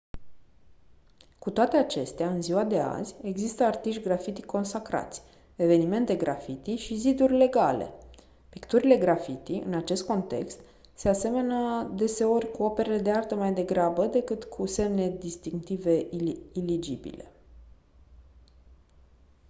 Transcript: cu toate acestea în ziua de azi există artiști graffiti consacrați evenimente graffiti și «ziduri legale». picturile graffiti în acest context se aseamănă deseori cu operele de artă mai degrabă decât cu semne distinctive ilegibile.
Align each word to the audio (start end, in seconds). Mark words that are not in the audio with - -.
cu 1.39 1.49
toate 1.51 1.77
acestea 1.77 2.29
în 2.29 2.41
ziua 2.41 2.63
de 2.63 2.79
azi 2.79 3.15
există 3.21 3.63
artiști 3.63 4.01
graffiti 4.01 4.41
consacrați 4.41 5.21
evenimente 5.55 6.15
graffiti 6.15 6.75
și 6.75 6.95
«ziduri 6.95 7.37
legale». 7.37 7.93
picturile 8.49 8.97
graffiti 8.97 9.53
în 9.53 9.73
acest 9.73 10.05
context 10.05 10.59
se 10.93 11.09
aseamănă 11.09 11.89
deseori 11.95 12.51
cu 12.51 12.63
operele 12.63 12.97
de 12.99 13.11
artă 13.11 13.35
mai 13.35 13.53
degrabă 13.53 14.05
decât 14.05 14.43
cu 14.43 14.65
semne 14.65 15.09
distinctive 15.09 16.05
ilegibile. 16.53 17.31